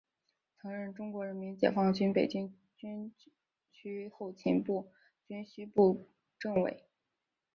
[0.59, 3.13] 曾任中国人民解放军北京军
[3.71, 4.91] 区后勤部
[5.27, 6.83] 军需部政委。